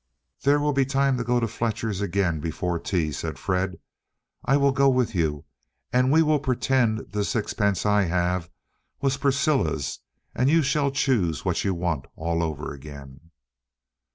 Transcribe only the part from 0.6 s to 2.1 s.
be time to go to Fletcher's